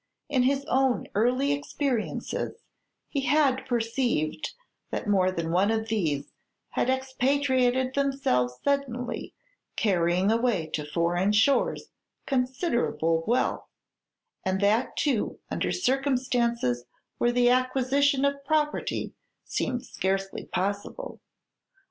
In 0.29 0.41
his 0.41 0.65
own 0.65 1.05
early 1.13 1.51
experiences 1.53 2.57
he 3.07 3.21
had 3.27 3.67
perceived 3.67 4.53
that 4.89 5.05
more 5.05 5.31
than 5.31 5.51
one 5.51 5.69
of 5.69 5.89
these 5.89 6.31
had 6.69 6.89
expatriated 6.89 7.93
themselves 7.93 8.57
suddenly, 8.63 9.35
carrying 9.75 10.31
away 10.31 10.65
to 10.73 10.87
foreign 10.87 11.33
shores 11.33 11.89
considerable 12.25 13.23
wealth, 13.27 13.67
and, 14.43 14.59
that, 14.59 14.97
too, 14.97 15.37
under 15.51 15.71
circumstances 15.71 16.85
where 17.19 17.31
the 17.31 17.51
acquisition 17.51 18.25
of 18.25 18.43
property 18.43 19.13
seemed 19.45 19.85
scarcely 19.85 20.45
possible. 20.45 21.19